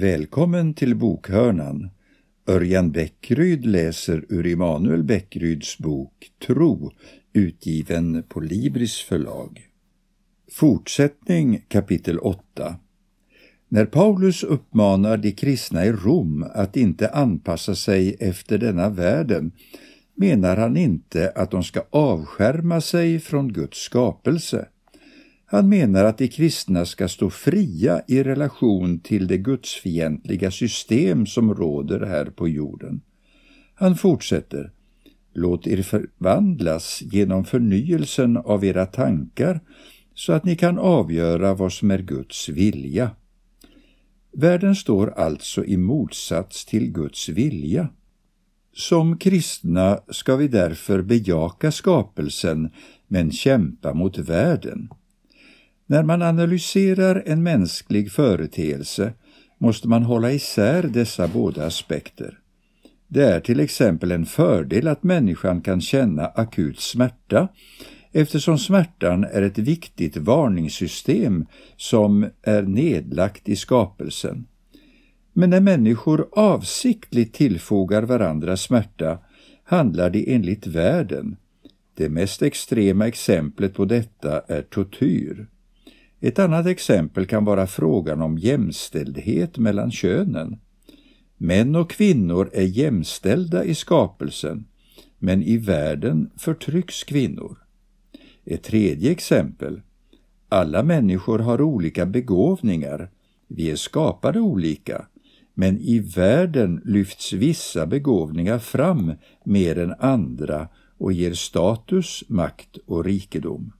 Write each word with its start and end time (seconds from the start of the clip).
Välkommen 0.00 0.74
till 0.74 0.94
bokhörnan. 0.96 1.90
Örjan 2.46 2.90
Bäckryd 2.90 3.66
läser 3.66 4.24
ur 4.28 4.46
Immanuel 4.46 5.02
Bäckryds 5.02 5.78
bok 5.78 6.30
Tro, 6.46 6.92
utgiven 7.32 8.22
på 8.28 8.40
Libris 8.40 9.00
förlag. 9.00 9.68
Fortsättning 10.52 11.64
kapitel 11.68 12.18
8 12.18 12.76
När 13.68 13.84
Paulus 13.84 14.42
uppmanar 14.42 15.16
de 15.16 15.32
kristna 15.32 15.84
i 15.84 15.92
Rom 15.92 16.46
att 16.54 16.76
inte 16.76 17.08
anpassa 17.08 17.74
sig 17.74 18.16
efter 18.20 18.58
denna 18.58 18.88
världen 18.88 19.52
menar 20.14 20.56
han 20.56 20.76
inte 20.76 21.32
att 21.34 21.50
de 21.50 21.62
ska 21.62 21.82
avskärma 21.90 22.80
sig 22.80 23.20
från 23.20 23.52
Guds 23.52 23.78
skapelse. 23.78 24.68
Han 25.50 25.68
menar 25.68 26.04
att 26.04 26.18
de 26.18 26.28
kristna 26.28 26.86
ska 26.86 27.08
stå 27.08 27.30
fria 27.30 28.02
i 28.08 28.22
relation 28.22 29.00
till 29.00 29.26
det 29.26 29.38
gudsfientliga 29.38 30.50
system 30.50 31.26
som 31.26 31.54
råder 31.54 32.06
här 32.06 32.24
på 32.24 32.48
jorden. 32.48 33.00
Han 33.74 33.96
fortsätter 33.96 34.72
Låt 35.34 35.66
er 35.66 35.82
förvandlas 35.82 37.02
genom 37.02 37.44
förnyelsen 37.44 38.36
av 38.36 38.64
era 38.64 38.86
tankar 38.86 39.60
så 40.14 40.32
att 40.32 40.44
ni 40.44 40.56
kan 40.56 40.78
avgöra 40.78 41.54
vad 41.54 41.72
som 41.72 41.90
är 41.90 41.98
Guds 41.98 42.48
vilja. 42.48 43.10
Världen 44.32 44.74
står 44.74 45.10
alltså 45.10 45.64
i 45.64 45.76
motsats 45.76 46.66
till 46.66 46.92
Guds 46.92 47.28
vilja. 47.28 47.88
Som 48.72 49.18
kristna 49.18 50.00
ska 50.08 50.36
vi 50.36 50.48
därför 50.48 51.02
bejaka 51.02 51.72
skapelsen 51.72 52.70
men 53.06 53.30
kämpa 53.30 53.94
mot 53.94 54.18
världen. 54.18 54.88
När 55.90 56.02
man 56.02 56.22
analyserar 56.22 57.22
en 57.26 57.42
mänsklig 57.42 58.12
företeelse 58.12 59.12
måste 59.58 59.88
man 59.88 60.02
hålla 60.02 60.32
isär 60.32 60.82
dessa 60.82 61.28
båda 61.28 61.66
aspekter. 61.66 62.38
Det 63.08 63.24
är 63.24 63.40
till 63.40 63.60
exempel 63.60 64.12
en 64.12 64.26
fördel 64.26 64.88
att 64.88 65.02
människan 65.02 65.60
kan 65.60 65.80
känna 65.80 66.26
akut 66.26 66.80
smärta 66.80 67.48
eftersom 68.12 68.58
smärtan 68.58 69.24
är 69.24 69.42
ett 69.42 69.58
viktigt 69.58 70.16
varningssystem 70.16 71.46
som 71.76 72.26
är 72.42 72.62
nedlagt 72.62 73.48
i 73.48 73.56
skapelsen. 73.56 74.46
Men 75.32 75.50
när 75.50 75.60
människor 75.60 76.28
avsiktligt 76.32 77.34
tillfogar 77.34 78.02
varandra 78.02 78.56
smärta 78.56 79.18
handlar 79.64 80.10
de 80.10 80.34
enligt 80.34 80.66
världen. 80.66 81.36
Det 81.94 82.08
mest 82.08 82.42
extrema 82.42 83.06
exemplet 83.06 83.74
på 83.74 83.84
detta 83.84 84.40
är 84.40 84.62
tortyr. 84.62 85.46
Ett 86.20 86.38
annat 86.38 86.66
exempel 86.66 87.26
kan 87.26 87.44
vara 87.44 87.66
frågan 87.66 88.22
om 88.22 88.38
jämställdhet 88.38 89.58
mellan 89.58 89.90
könen. 89.90 90.60
Män 91.36 91.76
och 91.76 91.90
kvinnor 91.90 92.50
är 92.52 92.64
jämställda 92.64 93.64
i 93.64 93.74
skapelsen, 93.74 94.64
men 95.18 95.42
i 95.42 95.56
världen 95.56 96.30
förtrycks 96.36 97.04
kvinnor. 97.04 97.58
Ett 98.44 98.62
tredje 98.62 99.10
exempel. 99.10 99.80
Alla 100.48 100.82
människor 100.82 101.38
har 101.38 101.60
olika 101.60 102.06
begåvningar. 102.06 103.10
Vi 103.48 103.70
är 103.70 103.76
skapade 103.76 104.40
olika. 104.40 105.06
Men 105.54 105.78
i 105.78 105.98
världen 105.98 106.82
lyfts 106.84 107.32
vissa 107.32 107.86
begåvningar 107.86 108.58
fram 108.58 109.12
mer 109.44 109.78
än 109.78 109.94
andra 109.98 110.68
och 110.98 111.12
ger 111.12 111.34
status, 111.34 112.24
makt 112.28 112.76
och 112.86 113.04
rikedom. 113.04 113.72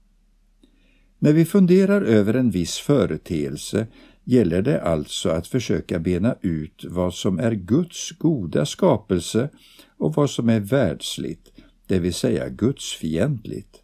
När 1.19 1.33
vi 1.33 1.45
funderar 1.45 2.01
över 2.01 2.33
en 2.33 2.51
viss 2.51 2.77
företeelse 2.77 3.87
gäller 4.23 4.61
det 4.61 4.81
alltså 4.81 5.29
att 5.29 5.47
försöka 5.47 5.99
bena 5.99 6.35
ut 6.41 6.85
vad 6.89 7.13
som 7.13 7.39
är 7.39 7.51
Guds 7.51 8.11
goda 8.11 8.65
skapelse 8.65 9.49
och 9.97 10.15
vad 10.15 10.29
som 10.29 10.49
är 10.49 10.59
världsligt, 10.59 11.51
det 11.87 11.99
vill 11.99 12.13
säga 12.13 12.49
gudsfientligt. 12.49 13.81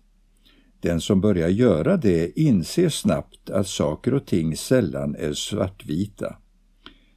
Den 0.79 1.01
som 1.01 1.22
börjar 1.22 1.50
göra 1.50 1.97
det 1.97 2.40
inser 2.40 2.90
snabbt 2.90 3.50
att 3.50 3.68
saker 3.68 4.13
och 4.13 4.25
ting 4.25 4.57
sällan 4.57 5.16
är 5.16 5.34
svartvita. 5.34 6.35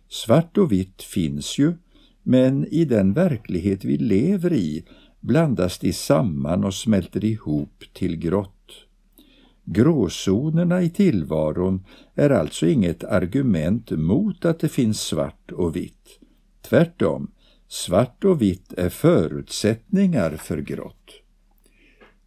Svart 0.09 0.59
och 0.59 0.73
vitt 0.73 1.03
finns 1.03 1.59
ju, 1.59 1.75
men 2.23 2.67
i 2.67 2.85
den 2.85 3.13
verklighet 3.13 3.85
vi 3.85 3.97
lever 3.97 4.53
i 4.53 4.85
blandas 5.21 5.79
de 5.79 5.93
samman 5.93 6.65
och 6.65 6.75
smälter 6.75 7.25
ihop 7.25 7.85
till 7.93 8.17
grått. 8.17 8.58
Gråzonerna 9.71 10.83
i 10.83 10.91
tillvaron 10.91 11.85
är 12.15 12.31
alltså 12.31 12.67
inget 12.67 13.05
argument 13.05 13.91
mot 13.91 14.45
att 14.45 14.61
det 14.61 14.69
finns 14.69 15.01
svart 15.01 15.53
och 15.53 15.77
vitt. 15.77 16.21
Tvärtom, 16.63 17.31
svart 17.69 18.25
och 18.25 18.43
vitt 18.43 18.73
är 18.73 18.89
förutsättningar 18.89 20.31
för 20.31 20.59
grått. 20.59 21.11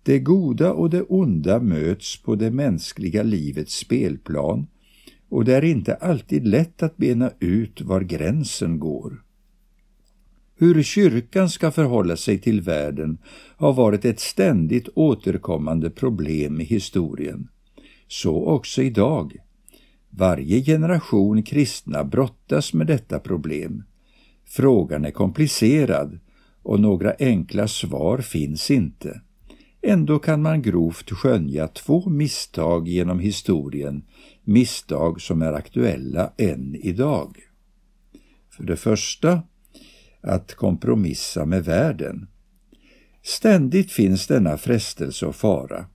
Det 0.03 0.19
goda 0.19 0.73
och 0.73 0.89
det 0.89 1.01
onda 1.01 1.59
möts 1.59 2.21
på 2.21 2.35
det 2.35 2.51
mänskliga 2.51 3.23
livets 3.23 3.75
spelplan 3.75 4.67
och 5.29 5.45
det 5.45 5.55
är 5.55 5.63
inte 5.63 5.95
alltid 5.95 6.47
lätt 6.47 6.83
att 6.83 6.97
bena 6.97 7.31
ut 7.39 7.81
var 7.81 8.01
gränsen 8.01 8.79
går. 8.79 9.23
Hur 10.61 10.83
kyrkan 10.83 11.49
ska 11.49 11.71
förhålla 11.71 12.15
sig 12.15 12.37
till 12.37 12.61
världen 12.61 13.17
har 13.57 13.73
varit 13.73 14.05
ett 14.05 14.19
ständigt 14.19 14.89
återkommande 14.95 15.89
problem 15.89 16.61
i 16.61 16.63
historien. 16.63 17.47
Så 18.07 18.45
också 18.45 18.81
idag. 18.81 19.35
Varje 20.09 20.63
generation 20.63 21.43
kristna 21.43 22.03
brottas 22.03 22.73
med 22.73 22.87
detta 22.87 23.19
problem. 23.19 23.83
Frågan 24.45 25.05
är 25.05 25.11
komplicerad 25.11 26.19
och 26.63 26.79
några 26.79 27.13
enkla 27.19 27.67
svar 27.67 28.17
finns 28.17 28.71
inte. 28.71 29.21
Ändå 29.81 30.19
kan 30.19 30.41
man 30.41 30.61
grovt 30.61 31.09
skönja 31.11 31.67
två 31.67 32.09
misstag 32.09 32.87
genom 32.87 33.19
historien, 33.19 34.03
misstag 34.43 35.21
som 35.21 35.41
är 35.41 35.53
aktuella 35.53 36.33
än 36.37 36.75
idag. 36.75 37.37
För 38.49 38.63
det 38.63 38.77
första 38.77 39.41
att 40.21 40.53
kompromissa 40.55 41.45
med 41.45 41.65
världen. 41.65 42.27
Ständigt 43.23 43.91
finns 43.91 44.27
denna 44.27 44.57
frestelse 44.57 45.25
och 45.25 45.35
fara. 45.35 45.85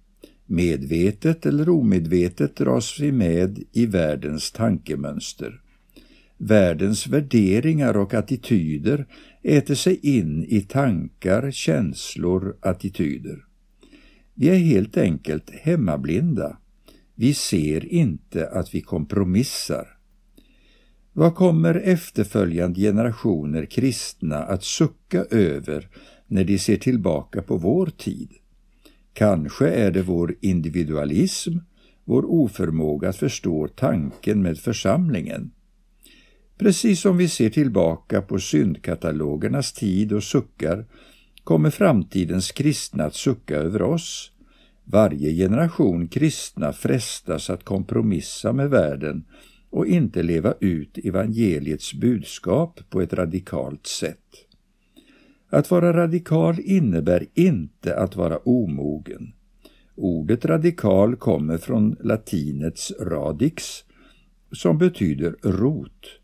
Medvetet 0.47 1.47
eller 1.47 1.69
omedvetet 1.69 2.57
dras 2.57 3.01
vi 3.01 3.13
med 3.13 3.65
i 3.73 3.87
världens 3.87 4.53
tankemönster. 4.53 5.61
Världens 6.39 7.07
värderingar 7.07 7.97
och 7.97 8.15
attityder 8.15 9.07
äter 9.43 9.75
sig 9.75 9.99
in 10.03 10.45
i 10.45 10.61
tankar, 10.61 11.51
känslor, 11.51 12.57
attityder. 12.61 13.45
Vi 14.35 14.49
är 14.49 14.59
helt 14.59 14.97
enkelt 14.97 15.51
hemmablinda. 15.51 16.59
Vi 17.15 17.35
ser 17.35 17.93
inte 17.93 18.49
att 18.49 18.75
vi 18.75 18.81
kompromissar. 18.81 19.96
Vad 21.19 21.35
kommer 21.35 21.75
efterföljande 21.75 22.81
generationer 22.81 23.67
kristna 23.67 24.37
att 24.37 24.65
sucka 24.65 25.25
över 25.25 25.89
när 26.27 26.45
de 26.45 26.59
ser 26.59 26.77
tillbaka 26.77 27.43
på 27.43 27.57
vår 27.57 27.87
tid? 27.87 28.31
Kanske 29.13 29.69
är 29.69 29.91
det 29.91 30.03
vår 30.03 30.35
individualism, 30.41 31.59
vår 32.05 32.25
oförmåga 32.31 33.09
att 33.09 33.17
förstå 33.17 33.69
tanken 33.69 34.43
med 34.43 34.59
församlingen. 34.59 35.51
Precis 36.59 37.01
som 37.01 37.17
vi 37.17 37.29
ser 37.29 37.51
tillbaka 37.51 38.23
på 38.23 38.39
syndkatalogernas 38.39 39.73
tid 39.73 40.13
och 40.13 40.25
suckar 40.25 40.87
kommer 41.45 41.71
framtidens 41.71 42.53
kristna 42.53 43.05
att 43.05 43.15
sucka 43.15 43.57
över 43.57 43.83
oss. 43.83 44.33
Varje 44.85 45.35
generation 45.35 46.09
kristna 46.09 46.73
frestas 46.73 47.51
att 47.51 47.65
kompromissa 47.65 48.53
med 48.53 48.71
världen 48.71 49.25
och 49.71 49.87
inte 49.87 50.23
leva 50.23 50.55
ut 50.61 50.99
evangeliets 50.99 51.95
budskap 51.95 52.81
på 52.91 53.01
ett 53.01 53.13
radikalt 53.13 53.87
sätt. 53.87 54.47
Att 55.51 55.71
vara 55.71 55.93
radikal 55.93 56.57
innebär 56.61 57.27
inte 57.35 57.97
att 57.97 58.17
vara 58.17 58.39
omogen. 58.39 59.33
Ordet 59.95 60.45
radikal 60.45 61.17
kommer 61.17 61.59
från 61.59 61.97
latinets 62.01 62.93
radix, 63.01 63.85
som 64.53 64.79
betyder 64.79 65.37
rot. 65.43 66.21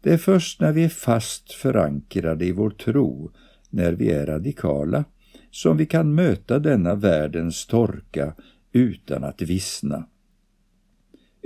Det 0.00 0.12
är 0.12 0.18
först 0.18 0.60
när 0.60 0.72
vi 0.72 0.84
är 0.84 0.88
fast 0.88 1.52
förankrade 1.52 2.44
i 2.44 2.52
vår 2.52 2.70
tro, 2.70 3.30
när 3.70 3.92
vi 3.92 4.10
är 4.10 4.26
radikala, 4.26 5.04
som 5.50 5.76
vi 5.76 5.86
kan 5.86 6.14
möta 6.14 6.58
denna 6.58 6.94
världens 6.94 7.66
torka 7.66 8.34
utan 8.72 9.24
att 9.24 9.42
vissna. 9.42 10.06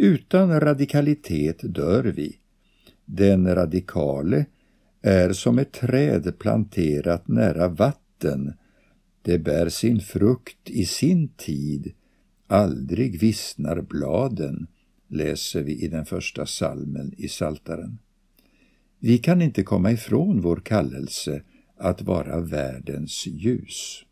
Utan 0.02 0.61
radikalitet 0.61 1.75
dör 1.75 2.05
vi. 2.05 2.38
Den 3.05 3.55
radikale 3.55 4.47
är 5.02 5.32
som 5.32 5.58
ett 5.58 5.73
träd 5.73 6.38
planterat 6.38 7.29
nära 7.29 7.69
vatten. 7.69 8.52
Det 9.23 9.38
bär 9.38 9.69
sin 9.69 10.00
frukt 10.00 10.70
i 10.70 10.85
sin 10.85 11.29
tid. 11.29 11.93
Aldrig 12.47 13.20
vissnar 13.20 13.81
bladen, 13.81 14.67
läser 15.08 15.62
vi 15.62 15.85
i 15.85 15.88
den 15.88 16.06
första 16.06 16.47
salmen 16.47 17.14
i 17.17 17.29
Saltaren. 17.29 17.99
Vi 18.99 19.19
kan 19.19 19.43
inte 19.43 19.62
komma 19.62 19.93
ifrån 19.93 20.41
vår 20.41 20.56
kallelse 20.56 21.43
att 21.76 22.02
vara 22.02 22.41
världens 22.41 23.26
ljus. 23.26 24.05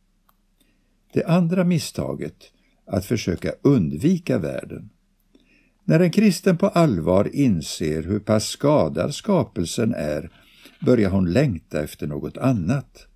Det 1.13 1.25
andra 1.25 1.65
misstaget, 1.65 2.53
att 2.87 3.05
försöka 3.05 3.53
undvika 3.63 4.39
världen. 4.39 4.91
När 5.89 6.01
en 6.01 6.11
kristen 6.11 6.59
på 6.59 6.69
allvar 6.69 7.31
inser 7.33 8.03
hur 8.03 8.19
pass 8.19 8.45
skadad 8.45 9.15
skapelsen 9.15 9.95
är 9.95 10.31
börjar 10.81 11.11
hon 11.11 11.33
längta 11.33 11.83
efter 11.83 12.07
något 12.07 12.37
annat. 12.37 13.07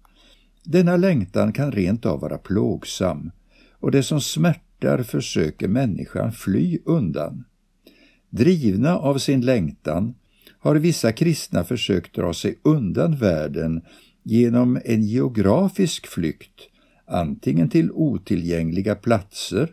Denna 0.65 0.97
längtan 0.97 1.53
kan 1.53 1.73
rent 1.73 2.07
av 2.07 2.21
vara 2.21 2.39
plågsam 2.39 3.31
och 3.73 3.91
det 3.91 4.03
som 4.03 4.21
smärtar 4.21 5.03
försöker 5.03 5.69
människan 5.69 6.33
fly 6.33 6.79
undan. 6.85 7.45
Drivna 8.31 8.97
av 8.97 9.19
sin 9.19 9.41
längtan 9.41 10.15
har 10.59 10.77
vissa 10.77 11.13
kristna 11.13 11.65
försökt 11.65 12.15
dra 12.15 12.35
sig 12.35 12.59
undan 12.63 13.17
världen 13.17 13.83
genom 14.23 14.81
en 14.85 15.03
geografisk 15.03 16.07
flykt, 16.07 16.61
antingen 17.07 17.69
till 17.69 17.91
otillgängliga 17.93 18.95
platser 18.95 19.73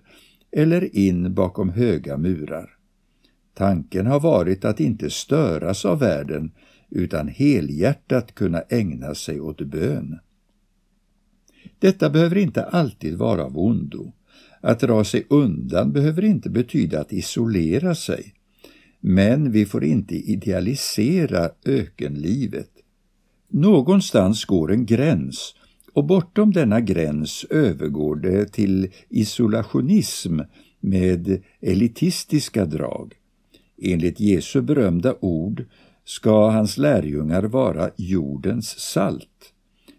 eller 0.52 0.96
in 0.96 1.34
bakom 1.34 1.70
höga 1.70 2.18
murar. 2.18 2.79
Tanken 3.60 4.08
har 4.08 4.20
varit 4.20 4.66
att 4.66 4.80
inte 4.80 5.10
störas 5.10 5.86
av 5.86 6.00
världen 6.00 6.52
utan 6.90 7.28
helhjärtat 7.28 8.36
kunna 8.36 8.62
ägna 8.62 9.16
sig 9.16 9.42
åt 9.42 9.62
bön. 9.62 10.20
Detta 11.80 12.10
behöver 12.10 12.38
inte 12.38 12.64
alltid 12.64 13.18
vara 13.18 13.44
av 13.44 13.58
ondo. 13.58 14.12
Att 14.62 14.80
dra 14.80 15.04
sig 15.04 15.26
undan 15.30 15.92
behöver 15.92 16.26
inte 16.26 16.50
betyda 16.50 17.02
att 17.02 17.14
isolera 17.14 17.96
sig. 17.96 18.34
Men 19.00 19.52
vi 19.52 19.66
får 19.66 19.84
inte 19.84 20.16
idealisera 20.16 21.50
ökenlivet. 21.66 22.72
Någonstans 23.48 24.46
går 24.46 24.72
en 24.72 24.86
gräns 24.86 25.56
och 25.94 26.06
bortom 26.06 26.54
denna 26.54 26.82
gräns 26.82 27.46
övergår 27.50 28.16
det 28.16 28.46
till 28.46 28.92
isolationism 29.10 30.40
med 30.80 31.42
elitistiska 31.62 32.66
drag. 32.66 33.16
Enligt 33.82 34.20
Jesu 34.20 34.62
berömda 34.62 35.16
ord 35.20 35.66
ska 36.06 36.50
hans 36.50 36.78
lärjungar 36.78 37.44
vara 37.44 37.90
jordens 37.98 38.80
salt. 38.80 39.54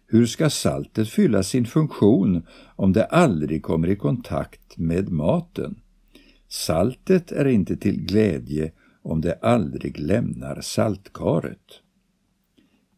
Hur 0.07 0.27
ska 0.27 0.51
saltet 0.51 1.09
fylla 1.09 1.43
sin 1.43 1.67
funktion 1.67 2.43
om 2.77 2.93
det 2.93 3.05
aldrig 3.05 3.63
kommer 3.63 3.89
i 3.89 3.97
kontakt 3.97 4.79
med 4.79 5.09
maten? 5.09 5.81
Saltet 6.49 7.33
är 7.33 7.47
inte 7.47 7.77
till 7.77 8.01
glädje 8.01 8.73
om 9.03 9.21
det 9.21 9.35
aldrig 9.43 9.99
lämnar 9.99 10.61
saltkaret. 10.61 11.81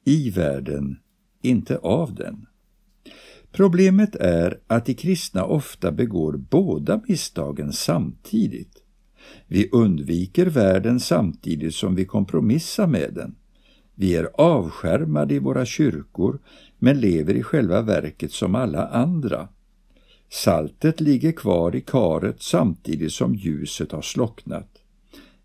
I 0.04 0.30
världen, 0.30 0.96
inte 1.42 1.78
av 1.78 2.14
den. 2.14 2.46
Problemet 3.52 4.16
är 4.16 4.60
att 4.66 4.86
de 4.86 4.94
kristna 4.94 5.44
ofta 5.44 5.92
begår 5.92 6.32
båda 6.36 7.02
misstagen 7.08 7.72
samtidigt. 7.72 8.81
Vi 9.46 9.68
undviker 9.72 10.46
världen 10.46 11.00
samtidigt 11.00 11.74
som 11.74 11.94
vi 11.94 12.04
kompromissar 12.04 12.86
med 12.86 13.14
den. 13.14 13.34
Vi 13.94 14.16
är 14.16 14.30
avskärmade 14.34 15.34
i 15.34 15.38
våra 15.38 15.64
kyrkor 15.64 16.38
men 16.78 17.00
lever 17.00 17.34
i 17.34 17.42
själva 17.42 17.82
verket 17.82 18.32
som 18.32 18.54
alla 18.54 18.86
andra. 18.86 19.48
Saltet 20.30 21.00
ligger 21.00 21.32
kvar 21.32 21.76
i 21.76 21.80
karet 21.80 22.42
samtidigt 22.42 23.12
som 23.12 23.34
ljuset 23.34 23.92
har 23.92 24.02
slocknat. 24.02 24.68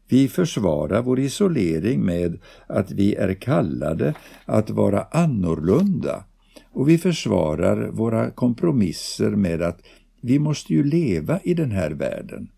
Vi 0.09 0.27
försvarar 0.27 1.01
vår 1.01 1.19
isolering 1.19 2.05
med 2.05 2.39
att 2.67 2.91
vi 2.91 3.15
är 3.15 3.33
kallade 3.33 4.13
att 4.45 4.69
vara 4.69 5.03
annorlunda 5.11 6.23
och 6.71 6.89
vi 6.89 6.97
försvarar 6.97 7.87
våra 7.87 8.31
kompromisser 8.31 9.29
med 9.29 9.61
att 9.61 9.81
vi 10.21 10.39
måste 10.39 10.73
ju 10.73 10.83
leva 10.83 11.39
i 11.43 11.53
den 11.53 11.71
här 11.71 11.91
världen. 11.91 12.49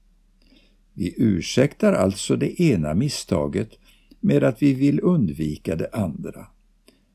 Vi 1.00 1.14
ursäktar 1.18 1.94
alltså 1.94 2.36
det 2.36 2.62
ena 2.62 2.94
misstaget 2.94 3.80
med 4.20 4.44
att 4.44 4.62
vi 4.62 4.74
vill 4.74 5.00
undvika 5.04 5.76
det 5.76 5.90
andra. 5.94 6.48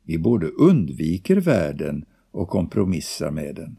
Vi 0.02 0.18
både 0.18 0.46
undviker 0.46 1.36
världen 1.36 2.04
och 2.30 2.48
kompromissar 2.48 3.30
med 3.30 3.54
den. 3.54 3.78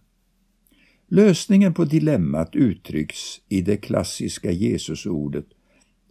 Lösningen 1.08 1.74
på 1.74 1.86
dilemmat 1.86 2.56
uttrycks 2.56 3.42
i 3.50 3.62
det 3.62 3.78
klassiska 3.78 4.52
Jesusordet 4.52 5.48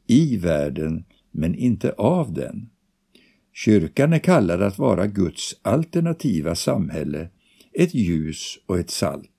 i 0.07 0.37
världen 0.37 1.05
men 1.31 1.55
inte 1.55 1.93
av 1.93 2.33
den. 2.33 2.71
Kyrkan 3.53 4.13
är 4.13 4.19
kallad 4.19 4.63
att 4.63 4.79
vara 4.79 5.07
Guds 5.07 5.61
alternativa 5.63 6.55
samhälle, 6.55 7.29
ett 7.73 7.95
ljus 7.95 8.59
och 8.67 8.79
ett 8.79 8.91
salt. 8.91 9.34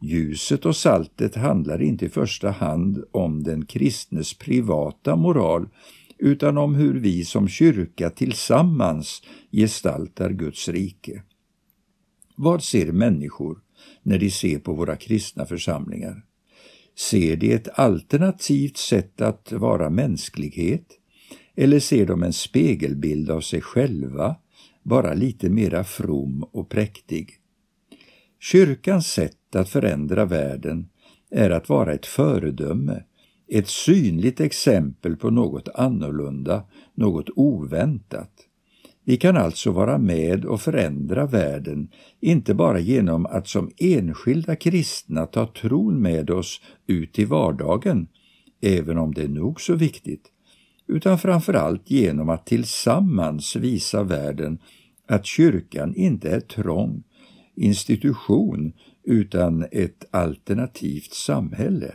Ljuset 0.00 0.66
och 0.66 0.76
saltet 0.76 1.34
handlar 1.34 1.82
inte 1.82 2.06
i 2.06 2.08
första 2.08 2.50
hand 2.50 3.04
om 3.10 3.42
den 3.42 3.66
kristnes 3.66 4.34
privata 4.34 5.16
moral 5.16 5.68
utan 6.18 6.58
om 6.58 6.74
hur 6.74 7.00
vi 7.00 7.24
som 7.24 7.48
kyrka 7.48 8.10
tillsammans 8.10 9.22
gestaltar 9.52 10.30
Guds 10.30 10.68
rike. 10.68 11.22
Vad 12.34 12.62
ser 12.62 12.92
människor 12.92 13.58
när 14.02 14.18
de 14.18 14.30
ser 14.30 14.58
på 14.58 14.72
våra 14.72 14.96
kristna 14.96 15.46
församlingar? 15.46 16.24
Ser 17.10 17.36
de 17.36 17.52
ett 17.52 17.78
alternativt 17.78 18.76
sätt 18.76 19.20
att 19.20 19.52
vara 19.52 19.90
mänsklighet? 19.90 20.86
Eller 21.54 21.80
ser 21.80 22.06
de 22.06 22.22
en 22.22 22.32
spegelbild 22.32 23.30
av 23.30 23.40
sig 23.40 23.60
själva, 23.60 24.36
bara 24.82 25.14
lite 25.14 25.48
mera 25.50 25.84
from 25.84 26.42
och 26.42 26.68
präktig? 26.68 27.30
Kyrkans 28.40 29.06
sätt 29.06 29.36
att 29.56 29.68
förändra 29.68 30.24
världen 30.24 30.88
är 31.30 31.50
att 31.50 31.68
vara 31.68 31.92
ett 31.92 32.06
föredöme, 32.06 33.02
ett 33.48 33.68
synligt 33.68 34.40
exempel 34.40 35.16
på 35.16 35.30
något 35.30 35.68
annorlunda, 35.74 36.62
något 36.94 37.28
oväntat. 37.36 38.32
Vi 39.04 39.16
kan 39.16 39.36
alltså 39.36 39.70
vara 39.70 39.98
med 39.98 40.44
och 40.44 40.60
förändra 40.60 41.26
världen, 41.26 41.88
inte 42.20 42.54
bara 42.54 42.78
genom 42.78 43.26
att 43.26 43.48
som 43.48 43.70
enskilda 43.78 44.56
kristna 44.56 45.26
ta 45.26 45.46
tron 45.46 46.02
med 46.02 46.30
oss 46.30 46.60
ut 46.86 47.18
i 47.18 47.24
vardagen, 47.24 48.08
även 48.60 48.98
om 48.98 49.14
det 49.14 49.22
är 49.22 49.28
nog 49.28 49.60
så 49.60 49.74
viktigt, 49.74 50.32
utan 50.88 51.18
framför 51.18 51.54
allt 51.54 51.90
genom 51.90 52.28
att 52.28 52.46
tillsammans 52.46 53.56
visa 53.56 54.02
världen 54.02 54.58
att 55.08 55.26
kyrkan 55.26 55.94
inte 55.94 56.30
är 56.30 56.40
trång, 56.40 57.02
institution 57.54 58.72
utan 59.06 59.66
ett 59.72 60.04
alternativt 60.10 61.14
samhälle. 61.14 61.94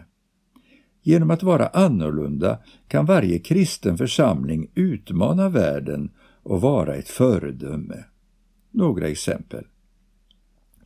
Genom 1.01 1.31
att 1.31 1.43
vara 1.43 1.67
annorlunda 1.67 2.59
kan 2.87 3.05
varje 3.05 3.39
kristen 3.39 3.97
församling 3.97 4.71
utmana 4.75 5.49
världen 5.49 6.11
och 6.43 6.61
vara 6.61 6.95
ett 6.95 7.09
föredöme. 7.09 8.03
Några 8.71 9.07
exempel. 9.07 9.65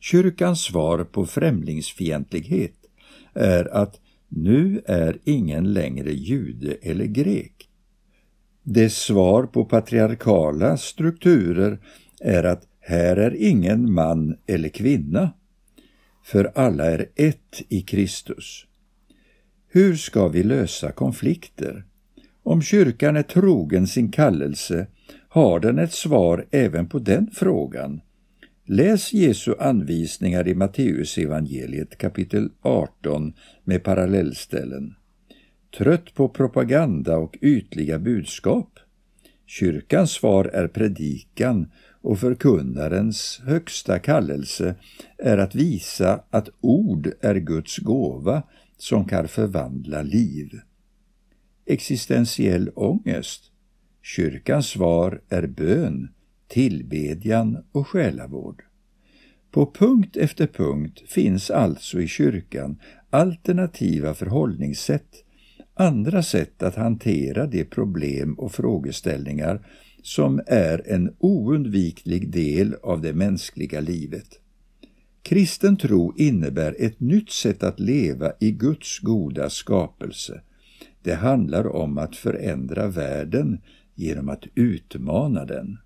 Kyrkans 0.00 0.60
svar 0.60 1.04
på 1.04 1.26
främlingsfientlighet 1.26 2.76
är 3.34 3.74
att 3.74 4.00
nu 4.28 4.82
är 4.86 5.18
ingen 5.24 5.72
längre 5.72 6.12
jude 6.12 6.76
eller 6.82 7.04
grek. 7.04 7.68
Dess 8.62 8.96
svar 8.96 9.46
på 9.46 9.64
patriarkala 9.64 10.76
strukturer 10.76 11.78
är 12.20 12.44
att 12.44 12.62
här 12.80 13.16
är 13.16 13.34
ingen 13.34 13.92
man 13.92 14.36
eller 14.46 14.68
kvinna, 14.68 15.30
för 16.26 16.52
alla 16.54 16.84
är 16.84 17.06
ett 17.14 17.62
i 17.68 17.82
Kristus. 17.82 18.66
Hur 19.68 19.94
ska 19.96 20.28
vi 20.28 20.42
lösa 20.42 20.92
konflikter? 20.92 21.84
Om 22.42 22.62
kyrkan 22.62 23.16
är 23.16 23.22
trogen 23.22 23.86
sin 23.86 24.10
kallelse 24.10 24.86
har 25.28 25.60
den 25.60 25.78
ett 25.78 25.92
svar 25.92 26.46
även 26.50 26.88
på 26.88 26.98
den 26.98 27.30
frågan. 27.34 28.00
Läs 28.64 29.12
Jesu 29.12 29.54
anvisningar 29.58 30.48
i 30.48 30.54
Matteusevangeliet 30.54 31.98
kapitel 31.98 32.50
18 32.62 33.32
med 33.64 33.82
parallellställen. 33.82 34.94
Trött 35.78 36.14
på 36.14 36.28
propaganda 36.28 37.16
och 37.16 37.38
ytliga 37.40 37.98
budskap? 37.98 38.78
Kyrkans 39.46 40.10
svar 40.10 40.44
är 40.44 40.68
predikan 40.68 41.70
och 42.06 42.18
förkunnarens 42.18 43.40
högsta 43.44 43.98
kallelse 43.98 44.74
är 45.18 45.38
att 45.38 45.54
visa 45.54 46.24
att 46.30 46.48
ord 46.60 47.12
är 47.20 47.34
Guds 47.34 47.78
gåva 47.78 48.42
som 48.76 49.04
kan 49.04 49.28
förvandla 49.28 50.02
liv. 50.02 50.60
Existentiell 51.64 52.70
ångest. 52.74 53.42
Kyrkans 54.02 54.66
svar 54.66 55.20
är 55.28 55.46
bön, 55.46 56.08
tillbedjan 56.48 57.64
och 57.72 57.88
själavård. 57.88 58.62
På 59.50 59.72
punkt 59.72 60.16
efter 60.16 60.46
punkt 60.46 61.02
finns 61.06 61.50
alltså 61.50 62.00
i 62.00 62.08
kyrkan 62.08 62.80
alternativa 63.10 64.14
förhållningssätt, 64.14 65.24
andra 65.74 66.22
sätt 66.22 66.62
att 66.62 66.76
hantera 66.76 67.46
de 67.46 67.64
problem 67.64 68.34
och 68.34 68.52
frågeställningar 68.52 69.66
som 70.06 70.40
är 70.46 70.82
en 70.86 71.14
oundviklig 71.18 72.30
del 72.30 72.74
av 72.82 73.00
det 73.00 73.12
mänskliga 73.12 73.80
livet. 73.80 74.40
Kristen 75.22 75.76
tro 75.76 76.14
innebär 76.16 76.76
ett 76.78 77.00
nytt 77.00 77.30
sätt 77.30 77.62
att 77.62 77.80
leva 77.80 78.32
i 78.40 78.50
Guds 78.50 78.98
goda 78.98 79.50
skapelse. 79.50 80.40
Det 81.02 81.14
handlar 81.14 81.66
om 81.66 81.98
att 81.98 82.16
förändra 82.16 82.88
världen 82.88 83.60
genom 83.94 84.28
att 84.28 84.44
utmana 84.54 85.44
den. 85.44 85.78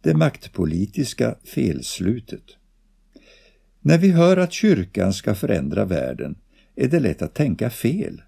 Det 0.00 0.14
maktpolitiska 0.14 1.34
felslutet. 1.44 2.44
När 3.80 3.98
vi 3.98 4.10
hör 4.10 4.36
att 4.36 4.52
kyrkan 4.52 5.12
ska 5.12 5.34
förändra 5.34 5.84
världen 5.84 6.38
är 6.76 6.88
det 6.88 7.00
lätt 7.00 7.22
att 7.22 7.34
tänka 7.34 7.70
fel. 7.70 8.22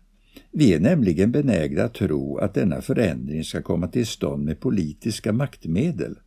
Vi 0.56 0.74
är 0.74 0.80
nämligen 0.80 1.32
benägna 1.32 1.82
att 1.82 1.94
tro 1.94 2.38
att 2.38 2.54
denna 2.54 2.82
förändring 2.82 3.44
ska 3.44 3.62
komma 3.62 3.88
till 3.88 4.06
stånd 4.06 4.44
med 4.44 4.60
politiska 4.60 5.32
maktmedel. 5.32 6.18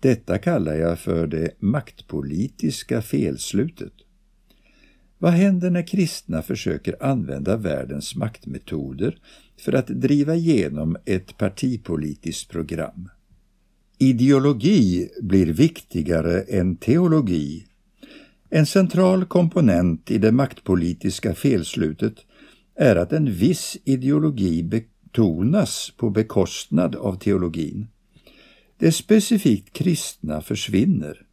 Detta 0.00 0.38
kallar 0.38 0.74
jag 0.74 0.98
för 0.98 1.26
det 1.26 1.50
maktpolitiska 1.58 3.02
felslutet. 3.02 3.92
Vad 5.18 5.32
händer 5.32 5.70
när 5.70 5.86
kristna 5.86 6.42
försöker 6.42 7.02
använda 7.02 7.56
världens 7.56 8.16
maktmetoder 8.16 9.18
för 9.60 9.72
att 9.72 9.86
driva 9.86 10.34
igenom 10.34 10.96
ett 11.04 11.38
partipolitiskt 11.38 12.50
program? 12.50 13.08
Ideologi 13.98 15.08
blir 15.22 15.46
viktigare 15.46 16.40
än 16.40 16.76
teologi. 16.76 17.66
En 18.50 18.66
central 18.66 19.24
komponent 19.24 20.10
i 20.10 20.18
det 20.18 20.32
maktpolitiska 20.32 21.34
felslutet 21.34 22.14
är 22.76 22.96
att 22.96 23.12
en 23.12 23.32
viss 23.32 23.76
ideologi 23.84 24.62
betonas 24.62 25.92
på 25.96 26.10
bekostnad 26.10 26.96
av 26.96 27.18
teologin. 27.18 27.86
Det 28.78 28.92
specifikt 28.92 29.72
kristna 29.72 30.40
försvinner. 30.40 31.26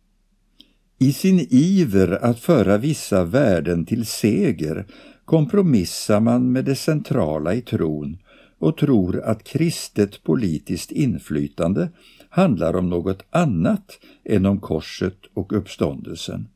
I 1.00 1.14
sin 1.14 1.48
iver 1.50 2.24
att 2.26 2.40
föra 2.40 2.78
vissa 2.78 3.24
värden 3.24 3.86
till 3.86 4.06
seger 4.06 4.86
kompromissar 5.26 6.20
man 6.20 6.52
med 6.52 6.66
det 6.66 6.76
centrala 6.76 7.54
i 7.54 7.62
tron 7.62 8.18
och 8.60 8.78
tror 8.78 9.22
att 9.22 9.44
kristet 9.44 10.24
politiskt 10.24 10.92
inflytande 10.92 11.90
handlar 12.30 12.76
om 12.76 12.90
något 12.90 13.26
annat 13.30 14.00
än 14.24 14.46
om 14.46 14.60
korset 14.60 15.18
och 15.34 15.54
uppståndelsen. 15.54 16.48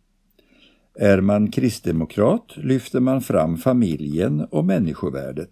Är 0.99 1.21
man 1.21 1.51
kristdemokrat 1.51 2.53
lyfter 2.55 2.99
man 2.99 3.21
fram 3.21 3.57
familjen 3.57 4.41
och 4.41 4.65
människovärdet. 4.65 5.51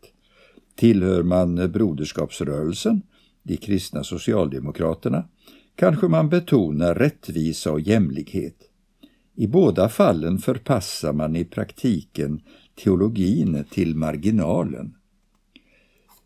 Tillhör 0.76 1.24
man 1.24 1.72
Broderskapsrörelsen, 1.72 3.02
de 3.44 3.58
kristna 3.58 4.04
socialdemokraterna, 4.04 5.28
kanske 5.76 6.08
man 6.08 6.30
betonar 6.30 6.96
rättvisa 6.96 7.72
och 7.72 7.82
jämlikhet. 7.82 8.56
I 9.36 9.48
båda 9.48 9.90
fallen 9.90 10.38
förpassar 10.38 11.14
man 11.14 11.36
i 11.36 11.46
praktiken 11.46 12.42
teologin 12.84 13.66
till 13.70 13.96
marginalen. 13.96 14.96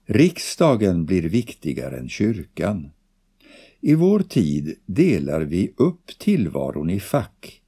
Riksdagen 0.05 1.05
blir 1.05 1.29
viktigare 1.29 1.97
än 1.97 2.09
kyrkan. 2.09 2.89
I 3.81 3.95
vår 3.95 4.19
tid 4.19 4.75
delar 4.85 5.41
vi 5.41 5.73
upp 5.77 6.07
tillvaron 6.19 6.89
i 6.89 6.99
fack. 6.99 7.61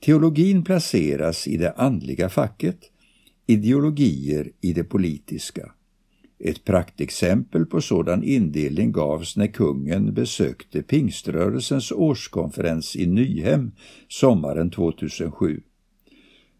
Teologin 0.00 0.64
placeras 0.64 1.48
i 1.48 1.56
det 1.56 1.72
andliga 1.72 2.28
facket, 2.28 2.78
ideologier 3.46 4.50
i 4.60 4.72
det 4.72 4.84
politiska. 4.84 5.72
Ett 6.38 6.64
praktexempel 6.64 7.66
på 7.66 7.80
sådan 7.80 8.22
indelning 8.22 8.92
gavs 8.92 9.36
när 9.36 9.46
kungen 9.46 10.14
besökte 10.14 10.82
pingströrelsens 10.82 11.92
årskonferens 11.92 12.96
i 12.96 13.06
Nyhem 13.06 13.72
sommaren 14.08 14.70
2007. 14.70 15.60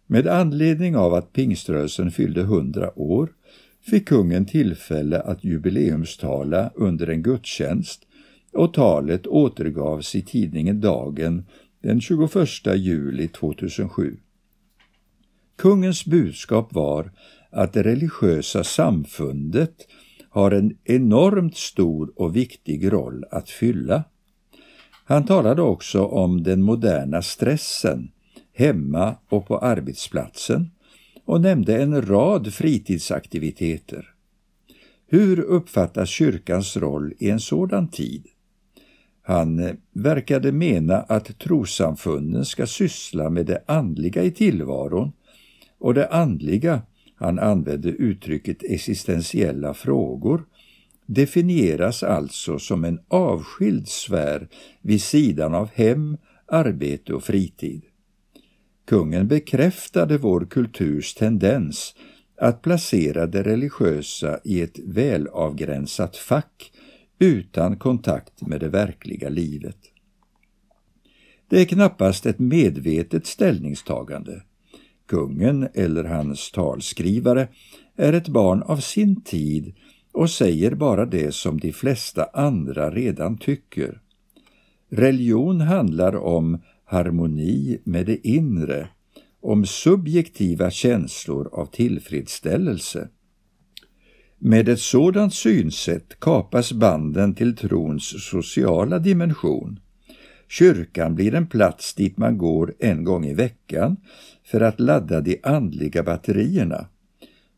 Med 0.07 0.27
anledning 0.27 0.97
av 0.97 1.15
att 1.15 1.33
pingströrelsen 1.33 2.11
fyllde 2.11 2.43
hundra 2.43 2.99
år 2.99 3.33
fick 3.81 4.09
kungen 4.09 4.47
tillfälle 4.47 5.21
att 5.21 5.45
jubileumstala 5.45 6.71
under 6.75 7.07
en 7.07 7.23
gudstjänst 7.23 8.07
och 8.53 8.75
talet 8.75 9.27
återgavs 9.27 10.15
i 10.15 10.23
tidningen 10.23 10.81
Dagen 10.81 11.45
den 11.87 12.01
21 12.01 12.77
juli 12.77 13.29
2007. 13.29 14.17
Kungens 15.57 16.05
budskap 16.05 16.75
var 16.75 17.13
att 17.51 17.73
det 17.73 17.83
religiösa 17.83 18.65
samfundet 18.65 19.75
har 20.29 20.51
en 20.51 20.79
enormt 20.85 21.57
stor 21.57 22.13
och 22.17 22.37
viktig 22.37 22.93
roll 22.93 23.25
att 23.31 23.51
fylla. 23.51 24.05
Han 25.05 25.25
talade 25.25 25.63
också 25.63 26.05
om 26.05 26.43
den 26.43 26.63
moderna 26.63 27.23
stressen, 27.23 28.11
hemma 28.53 29.17
och 29.29 29.47
på 29.47 29.59
arbetsplatsen 29.59 30.71
och 31.25 31.41
nämnde 31.41 31.83
en 31.83 32.03
rad 32.03 32.55
fritidsaktiviteter. 32.55 34.15
Hur 35.07 35.41
uppfattas 35.41 36.09
kyrkans 36.09 36.77
roll 36.77 37.15
i 37.19 37.31
en 37.31 37.41
sådan 37.41 37.89
tid? 37.89 38.27
Han 39.29 39.59
eh, 39.59 39.75
verkade 39.93 40.53
mena 40.53 40.97
att 40.97 41.39
trosamfunden 41.39 42.45
ska 42.45 42.67
syssla 42.67 43.31
med 43.31 43.47
det 43.47 43.63
andliga 43.67 44.23
i 44.23 44.31
tillvaron 44.31 45.13
och 45.79 45.95
det 45.95 46.09
andliga, 46.09 46.83
han 47.15 47.39
använde 47.39 47.89
uttrycket 47.89 48.63
existentiella 48.63 49.75
frågor, 49.75 50.45
definieras 51.07 52.03
alltså 52.03 52.59
som 52.59 52.85
en 52.85 53.01
avskild 53.09 53.89
sfär 53.89 54.49
vid 54.81 55.03
sidan 55.03 55.55
av 55.55 55.69
hem, 55.75 56.17
arbete 56.47 57.15
och 57.15 57.25
fritid. 57.25 57.83
Kungen 58.85 59.29
bekräftade 59.29 60.19
vår 60.19 60.47
kulturs 60.51 61.15
tendens 61.15 61.95
att 62.41 62.63
placera 62.63 63.27
det 63.27 63.43
religiösa 63.43 64.41
i 64.45 64.61
ett 64.61 64.79
välavgränsat 64.79 66.17
fack 66.17 66.73
utan 67.19 67.77
kontakt 67.77 68.47
med 68.47 68.61
det 68.61 68.69
verkliga 68.69 69.29
livet. 69.29 69.79
Det 71.49 71.61
är 71.61 71.65
knappast 71.65 72.27
ett 72.27 72.39
medvetet 72.39 73.27
ställningstagande. 73.27 74.43
Kungen 75.09 75.69
eller 75.75 76.05
hans 76.05 76.51
talskrivare 76.51 77.49
är 77.97 78.13
ett 78.13 78.29
barn 78.29 78.63
av 78.63 78.77
sin 78.77 79.21
tid 79.21 79.75
och 80.13 80.31
säger 80.31 80.75
bara 80.75 81.07
det 81.07 81.35
som 81.35 81.61
de 81.61 81.73
flesta 81.73 82.25
andra 82.25 82.91
redan 82.91 83.39
tycker. 83.39 84.01
Religion 84.91 85.61
handlar 85.61 86.17
om 86.17 86.59
harmoni 86.85 87.79
med 87.85 88.07
det 88.07 88.29
inre, 88.29 88.89
om 89.41 89.67
subjektiva 89.67 90.71
känslor 90.71 91.49
av 91.53 91.67
tillfredsställelse. 91.67 93.09
Med 94.39 94.69
ett 94.69 94.81
sådant 94.81 95.35
synsätt 95.35 96.21
kapas 96.21 96.73
banden 96.73 97.35
till 97.35 97.57
trons 97.57 98.25
sociala 98.31 98.99
dimension. 98.99 99.81
Kyrkan 100.49 101.15
blir 101.15 101.35
en 101.35 101.47
plats 101.47 101.95
dit 101.95 102.17
man 102.17 102.39
går 102.39 102.75
en 102.79 103.05
gång 103.05 103.27
i 103.27 103.35
veckan 103.35 103.97
för 104.45 104.61
att 104.61 104.81
ladda 104.81 105.21
de 105.21 105.41
andliga 105.43 106.03
batterierna. 106.03 106.87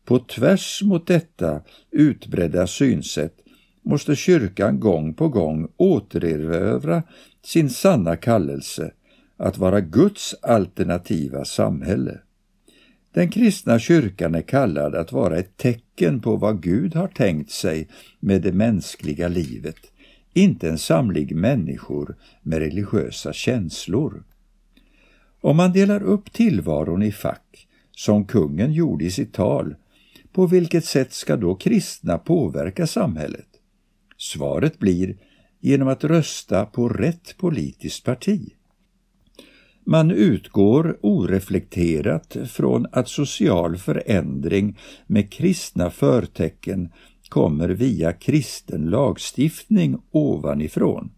På 0.05 0.19
tvärs 0.19 0.81
mot 0.83 1.07
detta 1.07 1.61
utbredda 1.91 2.67
synsätt 2.67 3.35
måste 3.83 4.15
kyrkan 4.15 4.79
gång 4.79 5.13
på 5.13 5.29
gång 5.29 5.67
återerövra 5.77 7.03
sin 7.45 7.69
sanna 7.69 8.15
kallelse 8.15 8.91
att 9.37 9.57
vara 9.57 9.81
Guds 9.81 10.35
alternativa 10.41 11.45
samhälle. 11.45 12.19
Den 13.19 13.29
kristna 13.29 13.79
kyrkan 13.79 14.35
är 14.35 14.41
kallad 14.41 14.95
att 14.95 15.11
vara 15.11 15.37
ett 15.37 15.57
tecken 15.57 16.21
på 16.21 16.35
vad 16.35 16.63
Gud 16.63 16.95
har 16.95 17.07
tänkt 17.07 17.51
sig 17.51 17.87
med 18.19 18.41
det 18.41 18.51
mänskliga 18.51 19.27
livet, 19.27 19.75
inte 20.33 20.69
en 20.69 20.77
samling 20.77 21.39
människor 21.39 22.15
med 22.41 22.59
religiösa 22.59 23.33
känslor. 23.33 24.23
Om 25.41 25.57
man 25.57 25.71
delar 25.71 26.03
upp 26.03 26.33
tillvaron 26.33 27.03
i 27.03 27.11
fack, 27.11 27.67
som 27.91 28.25
kungen 28.25 28.73
gjorde 28.73 29.05
i 29.05 29.11
sitt 29.11 29.33
tal, 29.33 29.75
på 30.31 30.47
vilket 30.47 30.85
sätt 30.85 31.13
ska 31.13 31.37
då 31.37 31.55
kristna 31.55 32.17
påverka 32.17 32.87
samhället? 32.87 33.49
Svaret 34.17 34.79
blir 34.79 35.17
genom 35.59 35.87
att 35.87 36.03
rösta 36.03 36.65
på 36.65 36.89
rätt 36.89 37.37
politiskt 37.37 38.03
parti. 38.05 38.53
Man 39.89 40.11
utgår 40.11 40.97
oreflekterat 41.01 42.37
från 42.49 42.85
att 42.91 43.09
social 43.09 43.77
förändring 43.77 44.77
med 45.07 45.31
kristna 45.31 45.89
förtecken 45.89 46.89
kommer 47.29 47.69
via 47.69 48.13
kristen 48.13 48.85
lagstiftning 48.85 49.97
ovanifrån. 50.11 51.11